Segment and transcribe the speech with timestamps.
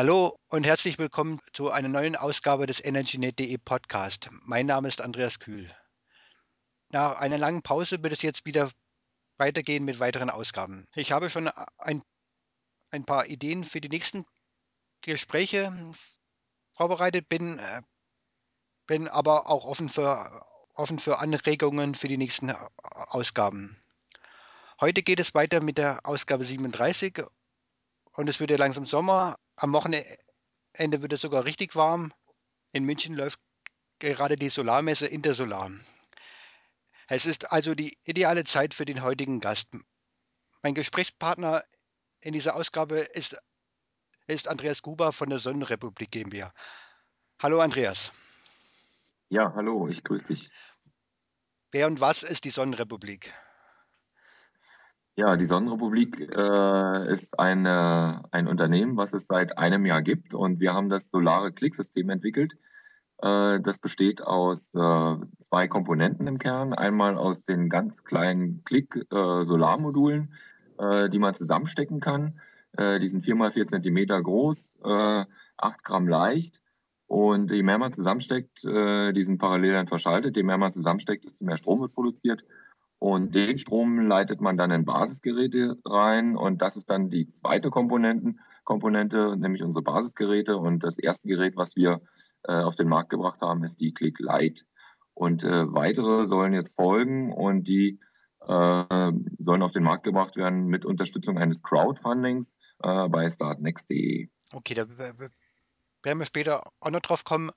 [0.00, 4.30] Hallo und herzlich willkommen zu einer neuen Ausgabe des EnergyNet.de Podcast.
[4.44, 5.70] Mein Name ist Andreas Kühl.
[6.88, 8.70] Nach einer langen Pause wird es jetzt wieder
[9.36, 10.88] weitergehen mit weiteren Ausgaben.
[10.94, 12.02] Ich habe schon ein,
[12.90, 14.24] ein paar Ideen für die nächsten
[15.02, 15.92] Gespräche
[16.72, 17.82] vorbereitet, bin, äh,
[18.86, 23.82] bin aber auch offen für, offen für Anregungen für die nächsten Ausgaben.
[24.80, 27.22] Heute geht es weiter mit der Ausgabe 37
[28.12, 29.36] und es wird ja langsam Sommer.
[29.62, 30.16] Am Wochenende
[31.02, 32.14] wird es sogar richtig warm.
[32.72, 33.38] In München läuft
[33.98, 35.70] gerade die Solarmesse Intersolar.
[37.08, 39.68] Es ist also die ideale Zeit für den heutigen Gast.
[40.62, 41.62] Mein Gesprächspartner
[42.20, 43.36] in dieser Ausgabe ist,
[44.26, 46.54] ist Andreas Guber von der Sonnenrepublik GmbH.
[47.42, 48.12] Hallo Andreas.
[49.28, 50.50] Ja, hallo, ich grüße dich.
[51.70, 53.30] Wer und was ist die Sonnenrepublik?
[55.20, 60.60] Ja, die Sonnenrepublik äh, ist eine, ein Unternehmen, was es seit einem Jahr gibt und
[60.60, 62.54] wir haben das solare Klicksystem entwickelt.
[63.18, 66.72] Äh, das besteht aus äh, zwei Komponenten im Kern.
[66.72, 70.32] Einmal aus den ganz kleinen Klick-Solarmodulen,
[70.78, 72.40] äh, äh, die man zusammenstecken kann.
[72.78, 76.62] Äh, die sind 4 mal 4 Zentimeter groß, 8 Gramm leicht.
[77.06, 81.44] Und je mehr man zusammensteckt, die sind parallel dann verschaltet, je mehr man zusammensteckt, desto
[81.44, 82.42] mehr Strom wird produziert.
[83.00, 87.70] Und den Strom leitet man dann in Basisgeräte rein und das ist dann die zweite
[87.70, 90.58] Komponenten, Komponente, nämlich unsere Basisgeräte.
[90.58, 92.02] Und das erste Gerät, was wir
[92.44, 94.64] äh, auf den Markt gebracht haben, ist die Click Lite.
[95.14, 97.98] Und äh, weitere sollen jetzt folgen und die
[98.46, 104.28] äh, sollen auf den Markt gebracht werden mit Unterstützung eines Crowdfundings äh, bei startnext.de.
[104.52, 107.50] Okay, da werden wir später auch noch drauf kommen.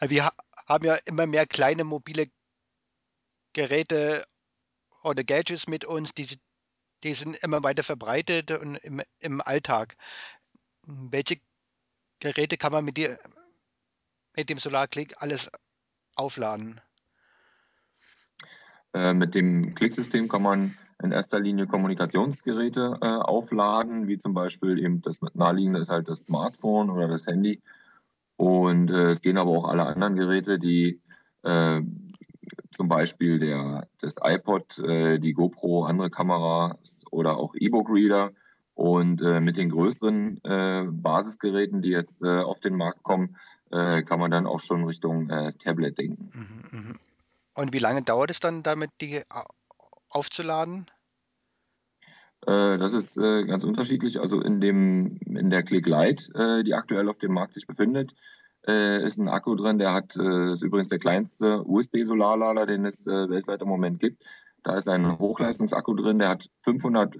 [0.00, 0.30] Wir
[0.66, 2.26] haben ja immer mehr kleine mobile
[3.54, 4.26] Geräte
[5.02, 6.38] oder Gadgets mit uns, die,
[7.02, 9.96] die sind immer weiter verbreitet und im, im Alltag.
[10.82, 11.38] Welche
[12.20, 13.18] Geräte kann man mit, dir,
[14.36, 15.50] mit dem SolarClick alles
[16.14, 16.80] aufladen?
[18.92, 24.78] Äh, mit dem Klicksystem kann man in erster Linie Kommunikationsgeräte äh, aufladen, wie zum Beispiel
[24.78, 27.60] eben das naheliegende ist halt das Smartphone oder das Handy.
[28.36, 31.00] Und äh, es gehen aber auch alle anderen Geräte, die
[31.42, 31.80] äh,
[32.74, 38.32] zum Beispiel der, das iPod, äh, die GoPro, andere Kameras oder auch E-Book-Reader.
[38.74, 43.36] Und äh, mit den größeren äh, Basisgeräten, die jetzt äh, auf den Markt kommen,
[43.70, 46.30] äh, kann man dann auch schon Richtung äh, Tablet denken.
[46.34, 46.98] Mhm, mhm.
[47.54, 49.22] Und wie lange dauert es dann damit, die
[50.08, 50.86] aufzuladen?
[52.46, 54.20] Das ist ganz unterschiedlich.
[54.20, 58.12] Also in dem in der Click Lite, die aktuell auf dem Markt sich befindet,
[58.66, 63.06] äh, ist ein Akku drin, der hat, äh, ist übrigens der kleinste USB-Solarlader, den es
[63.06, 64.22] äh, weltweit im Moment gibt.
[64.62, 67.16] Da ist ein Hochleistungsakku drin, der hat 500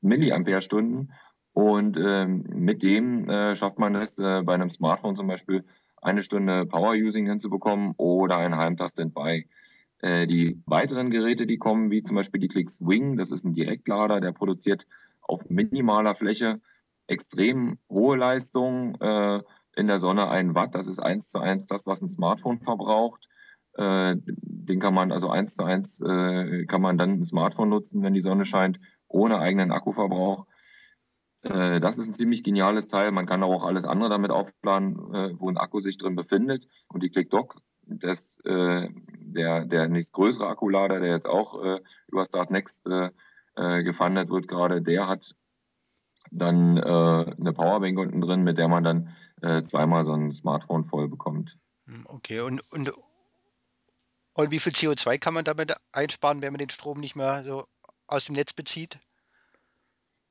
[0.00, 1.12] Milliampere-Stunden
[1.52, 5.64] und ähm, mit dem äh, schafft man es äh, bei einem Smartphone zum Beispiel
[6.00, 9.48] eine Stunde Power-Using hinzubekommen oder einen halben Tag Standby.
[10.00, 13.54] Äh, die weiteren Geräte, die kommen, wie zum Beispiel die Clicks Wing, das ist ein
[13.54, 14.86] Direktlader, der produziert
[15.20, 16.60] auf minimaler Fläche
[17.06, 19.40] extrem hohe Leistung, äh,
[19.76, 20.74] in der Sonne ein Watt.
[20.74, 23.28] Das ist eins zu eins das, was ein Smartphone verbraucht.
[23.74, 28.02] Äh, den kann man also eins zu eins äh, kann man dann ein Smartphone nutzen,
[28.02, 28.78] wenn die Sonne scheint,
[29.08, 30.46] ohne eigenen Akkuverbrauch.
[31.42, 33.12] Äh, das ist ein ziemlich geniales Teil.
[33.12, 36.66] Man kann auch alles andere damit aufladen, äh, wo ein Akku sich drin befindet.
[36.88, 42.50] Und die ClickDock, das, äh, der, der nächstgrößere Akkulader, der jetzt auch äh, über Start
[42.50, 43.10] Next äh,
[43.82, 45.34] gefundet wird gerade, der hat
[46.32, 50.86] dann äh, eine Powerbank unten drin, mit der man dann äh, zweimal so ein Smartphone
[50.86, 51.58] voll bekommt.
[51.86, 52.92] Hm, okay, und, und,
[54.32, 57.66] und wie viel CO2 kann man damit einsparen, wenn man den Strom nicht mehr so
[58.06, 58.98] aus dem Netz bezieht?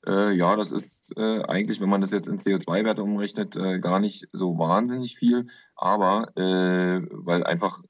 [0.06, 4.00] Äh, ja, das ist äh, eigentlich, wenn man das jetzt in CO2-Werte umrechnet, äh, gar
[4.00, 7.82] nicht so wahnsinnig viel, aber äh, weil einfach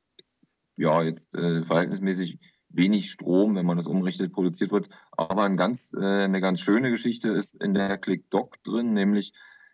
[0.75, 2.39] ja jetzt äh, verhältnismäßig
[2.73, 4.89] wenig Strom, wenn man das umrichtet, produziert wird.
[5.12, 9.33] Aber ein ganz, äh, eine ganz schöne Geschichte ist in der ClickDoc drin, nämlich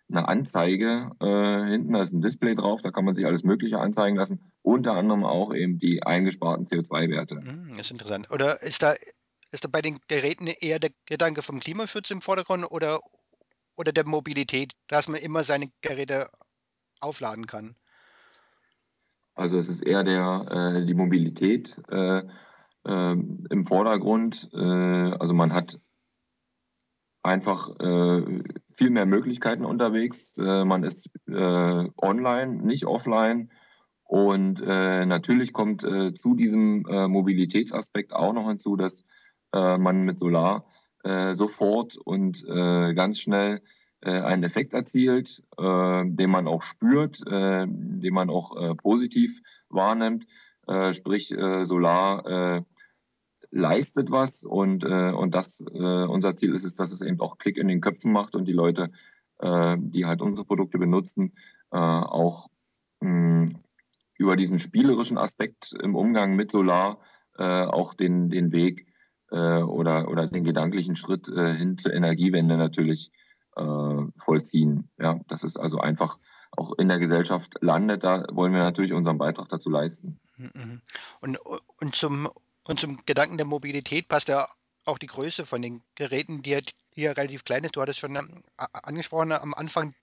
[0.09, 1.11] eine Anzeige.
[1.19, 4.51] Äh, hinten da ist ein Display drauf, da kann man sich alles Mögliche anzeigen lassen,
[4.61, 7.35] unter anderem auch eben die eingesparten CO2-Werte.
[7.35, 8.31] Hm, das ist interessant.
[8.31, 8.95] Oder ist da,
[9.51, 13.01] ist da bei den Geräten eher der Gedanke vom Klimaschutz im Vordergrund oder,
[13.75, 16.29] oder der Mobilität, dass man immer seine Geräte
[16.99, 17.75] aufladen kann?
[19.35, 21.77] Also es ist eher der, äh, die Mobilität.
[21.89, 22.23] Äh,
[22.87, 24.49] äh, im Vordergrund.
[24.53, 25.77] Äh, also man hat
[27.27, 28.43] einfach äh,
[28.73, 30.37] viel mehr Möglichkeiten unterwegs.
[30.37, 33.51] Äh, man ist äh, online, nicht offline.
[34.09, 39.03] Und natürlich kommt zu diesem Mobilitätsaspekt auch noch hinzu, dass
[39.51, 40.63] man mit Solar
[41.33, 43.61] sofort und ganz schnell
[43.99, 50.25] einen Effekt erzielt, den man auch spürt, den man auch positiv wahrnimmt.
[50.93, 52.63] Sprich, Solar
[53.51, 57.38] leistet was und, äh, und das äh, unser Ziel ist es, dass es eben auch
[57.38, 58.91] Klick in den Köpfen macht und die Leute,
[59.39, 61.33] äh, die halt unsere Produkte benutzen,
[61.71, 62.49] äh, auch
[62.99, 63.51] mh,
[64.17, 66.99] über diesen spielerischen Aspekt im Umgang mit Solar
[67.38, 68.88] äh, auch den, den Weg
[69.31, 73.11] äh, oder, oder den gedanklichen Schritt äh, hin zur Energiewende natürlich
[73.55, 74.89] äh, vollziehen.
[74.99, 76.17] Ja, das ist also einfach
[76.51, 80.19] auch in der Gesellschaft landet, da wollen wir natürlich unseren Beitrag dazu leisten.
[80.38, 80.81] Mhm.
[81.21, 82.29] Und, und, zum,
[82.67, 84.47] und zum Gedanken der Mobilität passt ja
[84.85, 86.59] auch die Größe von den Geräten, die ja,
[86.95, 87.75] die relativ klein ist.
[87.75, 89.93] Du hattest schon ähm, angesprochen, am Anfang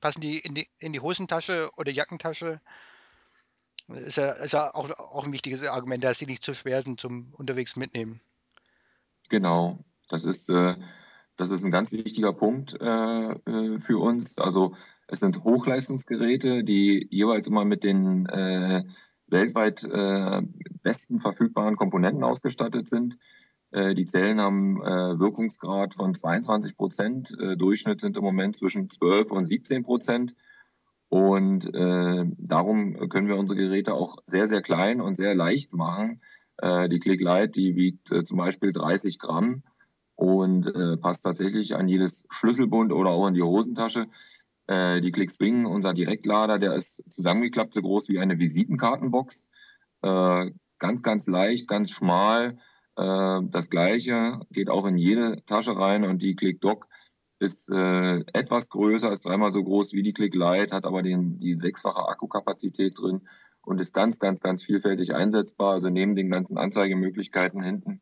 [0.00, 2.60] passen die in die, in die Hosentasche oder Jackentasche.
[3.88, 7.00] Ist ja, ist ja auch, auch ein wichtiges Argument, dass die nicht zu schwer sind
[7.00, 8.20] zum unterwegs mitnehmen.
[9.28, 10.76] Genau, das ist, äh,
[11.36, 14.38] das ist ein ganz wichtiger Punkt äh, äh, für uns.
[14.38, 14.76] Also
[15.08, 18.84] es sind Hochleistungsgeräte, die jeweils immer mit den äh,
[19.32, 20.42] weltweit äh,
[20.82, 23.18] besten verfügbaren Komponenten ausgestattet sind.
[23.72, 27.36] Äh, die Zellen haben äh, Wirkungsgrad von 22 Prozent.
[27.40, 30.34] Äh, Durchschnitt sind im Moment zwischen 12 und 17 Prozent.
[31.08, 36.20] Und äh, darum können wir unsere Geräte auch sehr, sehr klein und sehr leicht machen.
[36.58, 39.62] Äh, die Click Light, die wiegt zum Beispiel 30 Gramm
[40.14, 44.06] und passt tatsächlich an jedes Schlüsselbund oder auch in die Hosentasche.
[44.72, 49.50] Äh, die Click Swing, unser Direktlader, der ist zusammengeklappt so groß wie eine Visitenkartenbox.
[50.00, 52.58] Äh, ganz, ganz leicht, ganz schmal.
[52.96, 56.86] Äh, das gleiche geht auch in jede Tasche rein und die Click Dock
[57.38, 61.38] ist äh, etwas größer, ist dreimal so groß wie die Click Light, hat aber den,
[61.38, 63.28] die sechsfache Akkukapazität drin
[63.62, 65.72] und ist ganz, ganz, ganz vielfältig einsetzbar.
[65.72, 68.00] Also neben den ganzen Anzeigemöglichkeiten hinten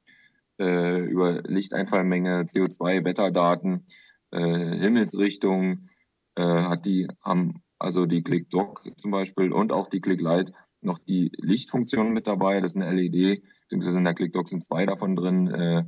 [0.61, 3.87] äh, über Lichteinfallmenge, CO2, Wetterdaten,
[4.31, 5.89] äh, Himmelsrichtung,
[6.43, 10.53] hat die, haben also die Click Dock zum Beispiel und auch die Click Light
[10.83, 12.61] noch die Lichtfunktion mit dabei.
[12.61, 15.49] Das ist eine LED, beziehungsweise in der Click Dock sind zwei davon drin.
[15.49, 15.85] Äh,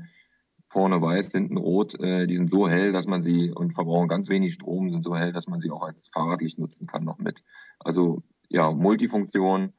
[0.69, 1.99] vorne weiß, hinten rot.
[2.01, 5.17] Äh, die sind so hell, dass man sie und verbrauchen ganz wenig Strom, sind so
[5.17, 7.43] hell, dass man sie auch als Fahrradlicht nutzen kann noch mit.
[7.79, 9.73] Also ja, Multifunktion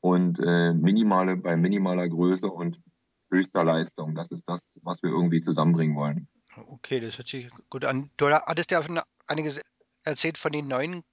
[0.00, 2.80] und äh, minimale bei minimaler Größe und
[3.30, 4.14] höchster Leistung.
[4.14, 6.28] Das ist das, was wir irgendwie zusammenbringen wollen.
[6.66, 8.10] Okay, das hört sich gut an.
[8.16, 9.60] Du hattest ja schon einiges
[10.04, 11.04] erzählt von den neuen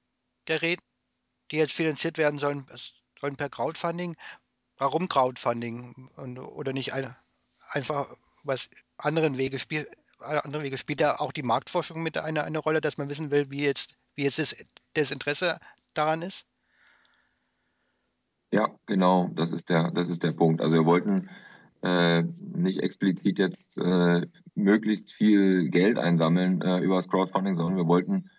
[0.46, 0.84] Geräten,
[1.52, 2.68] die jetzt finanziert werden sollen,
[3.20, 4.16] sollen per Crowdfunding.
[4.78, 7.16] Warum Crowdfunding und, oder nicht eine,
[7.70, 9.90] einfach was anderen Wege spielt?
[10.20, 13.52] Andere Wege spielt da auch die Marktforschung mit eine, eine Rolle, dass man wissen will,
[13.52, 14.56] wie jetzt, wie jetzt das,
[14.94, 15.60] das Interesse
[15.94, 16.46] daran ist?
[18.52, 20.62] Ja, genau, das ist der, das ist der Punkt.
[20.62, 21.30] Also wir wollten
[21.84, 24.26] äh, nicht explizit jetzt äh,
[24.56, 28.30] möglichst viel Geld einsammeln äh, über das Crowdfunding, sondern wir wollten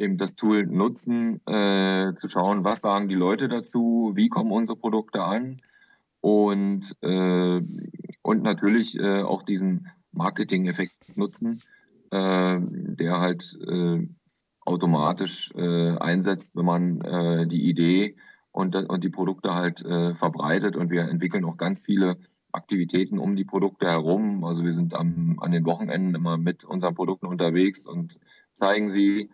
[0.00, 4.78] eben das Tool nutzen, äh, zu schauen, was sagen die Leute dazu, wie kommen unsere
[4.78, 5.60] Produkte an
[6.20, 7.60] und, äh,
[8.22, 11.62] und natürlich äh, auch diesen Marketing-Effekt nutzen,
[12.10, 14.06] äh, der halt äh,
[14.64, 18.16] automatisch äh, einsetzt, wenn man die Idee
[18.52, 20.76] und, und die Produkte halt verbreitet.
[20.76, 22.18] Und wir entwickeln auch ganz viele
[22.52, 24.44] Aktivitäten um die Produkte herum.
[24.44, 28.18] Also wir sind am, an den Wochenenden immer mit unseren Produkten unterwegs und
[28.52, 29.30] zeigen sie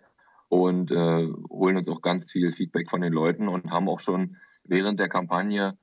[0.49, 4.37] und äh, holen uns auch ganz viel Feedback von den Leuten und haben auch schon
[4.65, 5.77] während der Kampagne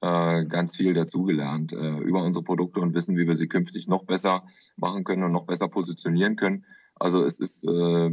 [0.00, 4.04] äh, ganz viel dazugelernt äh, über unsere Produkte und wissen, wie wir sie künftig noch
[4.04, 4.44] besser
[4.76, 6.64] machen können und noch besser positionieren können.
[6.94, 8.10] Also es ist äh,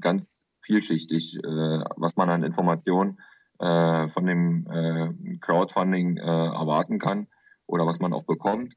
[0.00, 3.18] ganz vielschichtig, äh, was man an Informationen
[3.58, 7.28] äh, von dem äh, Crowdfunding äh, erwarten kann
[7.66, 8.74] oder was man auch bekommt.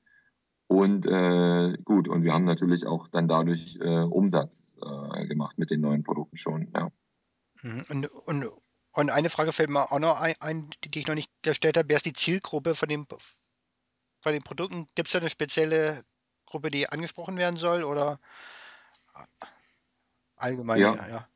[0.67, 5.69] Und äh, gut, und wir haben natürlich auch dann dadurch äh, Umsatz äh, gemacht mit
[5.69, 6.71] den neuen Produkten schon.
[6.73, 6.91] Ja.
[7.61, 7.85] Mhm.
[7.89, 8.51] Und, und,
[8.91, 11.89] und eine Frage fällt mir auch noch ein, die ich noch nicht gestellt habe.
[11.89, 14.87] Wer ist die Zielgruppe von, dem, von den Produkten?
[14.95, 16.03] Gibt es da eine spezielle
[16.45, 18.19] Gruppe, die angesprochen werden soll oder
[20.35, 20.79] allgemein?
[20.79, 20.95] Ja.
[20.95, 21.27] ja, ja.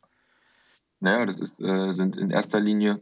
[1.02, 3.00] Naja, das ist, äh, sind in erster Linie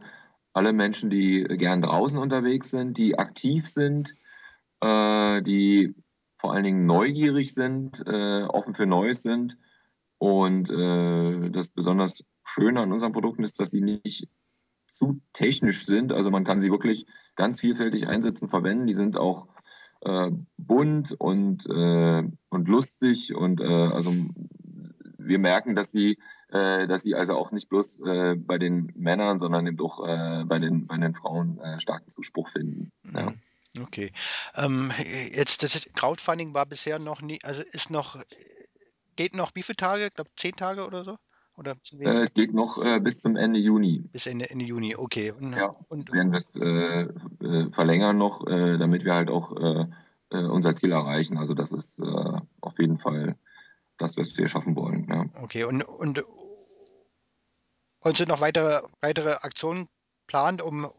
[0.52, 4.14] alle Menschen, die gern draußen unterwegs sind, die aktiv sind,
[4.80, 5.94] äh, die
[6.38, 9.58] vor allen Dingen neugierig sind, äh, offen für Neues sind.
[10.18, 14.28] Und äh, das besonders Schöne an unseren Produkten ist, dass sie nicht
[14.86, 16.12] zu technisch sind.
[16.12, 18.86] Also man kann sie wirklich ganz vielfältig einsetzen, verwenden.
[18.86, 19.48] Die sind auch
[20.00, 24.12] äh, bunt und, äh, und lustig und äh, also
[25.18, 26.18] wir merken, dass sie,
[26.48, 30.86] äh, dass sie also auch nicht bloß bei den Männern, sondern eben auch bei, den,
[30.86, 32.92] bei den Frauen starken Zuspruch finden.
[33.12, 33.30] Ja.
[33.30, 33.34] Mhm.
[33.82, 34.12] Okay.
[34.54, 34.92] Ähm,
[35.32, 38.22] jetzt, das Crowdfunding war bisher noch nie, also ist noch,
[39.16, 40.06] geht noch wie viele Tage?
[40.06, 41.16] Ich glaube zehn Tage oder so?
[41.56, 44.04] Oder Äh, es geht noch äh, bis zum Ende Juni.
[44.12, 45.32] bis Ende, Ende Juni, okay.
[45.32, 47.02] Und, Ja, und werden wir es äh,
[47.44, 49.86] äh, verlängern noch, äh, damit wir halt auch äh,
[50.30, 51.36] unser Ziel erreichen.
[51.36, 52.00] Also das ist
[52.60, 53.34] auf jeden Fall
[53.96, 55.08] das, was wir schaffen wollen.
[55.08, 55.24] Ja.
[55.42, 56.22] okay, und, und,
[58.00, 59.88] und sind noch weitere, weitere Aktionen
[60.26, 60.92] geplant, um,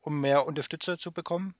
[0.00, 1.54] um mehr Unterstützer zu bekommen?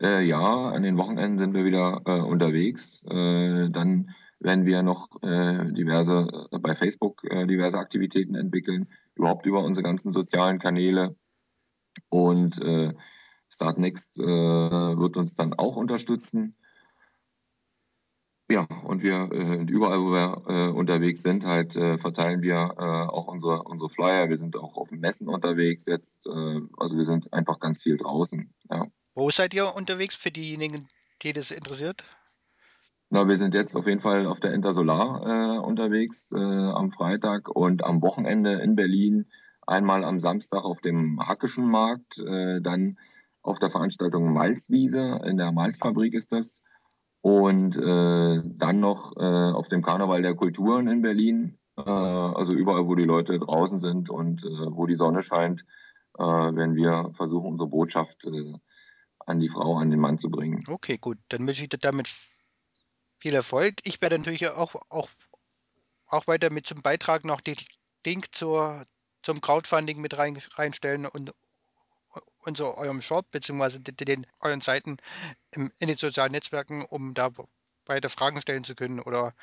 [0.00, 3.02] Äh, ja, an den Wochenenden sind wir wieder äh, unterwegs.
[3.04, 4.10] Äh, dann
[4.40, 9.82] werden wir noch äh, diverse äh, bei Facebook äh, diverse Aktivitäten entwickeln, überhaupt über unsere
[9.82, 11.16] ganzen sozialen Kanäle.
[12.08, 12.56] Und
[13.48, 16.56] Startnext wird uns dann auch unterstützen.
[18.50, 22.80] Ja, und wir äh, überall, wo wir unterwegs sind, halt verteilen wir
[23.12, 24.28] auch unsere, unsere Flyer.
[24.28, 26.26] Wir sind auch auf Messen unterwegs jetzt.
[26.26, 28.52] Also wir sind einfach ganz viel draußen.
[28.68, 28.86] Ja.
[29.16, 30.88] Wo seid ihr unterwegs für diejenigen,
[31.22, 32.02] die das interessiert?
[33.10, 37.48] Na, wir sind jetzt auf jeden Fall auf der Intersolar äh, unterwegs äh, am Freitag
[37.48, 39.26] und am Wochenende in Berlin.
[39.66, 42.98] Einmal am Samstag auf dem Hackischen Markt, äh, dann
[43.40, 46.62] auf der Veranstaltung Malzwiese, in der Malzfabrik ist das.
[47.20, 51.56] Und äh, dann noch äh, auf dem Karneval der Kulturen in Berlin.
[51.76, 55.64] Äh, also überall, wo die Leute draußen sind und wo die Sonne scheint,
[56.16, 58.54] werden wir versuchen, unsere Botschaft äh,
[59.26, 60.64] an die Frau, an den Mann zu bringen.
[60.68, 61.18] Okay, gut.
[61.28, 62.08] Dann wünsche ich dir damit
[63.16, 63.76] viel Erfolg.
[63.84, 65.08] Ich werde natürlich auch, auch,
[66.06, 67.56] auch weiter mit zum Beitrag noch den
[68.04, 68.86] Link zur,
[69.22, 71.34] zum Crowdfunding mit rein, reinstellen und,
[72.38, 74.98] und so eurem Shop beziehungsweise den, den euren Seiten
[75.50, 77.30] im, in den sozialen Netzwerken, um da
[77.86, 79.34] weiter Fragen stellen zu können oder,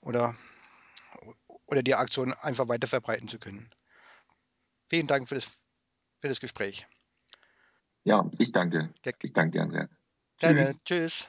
[0.00, 0.36] oder,
[1.66, 3.70] oder die Aktion einfach weiter verbreiten zu können.
[4.88, 5.44] Vielen Dank für das,
[6.20, 6.86] für das Gespräch.
[8.04, 8.92] Ja, ich danke.
[9.22, 10.02] Ich danke dir, Andreas.
[10.38, 10.74] Gerne.
[10.84, 11.18] Tschüss.
[11.18, 11.28] Tschüss.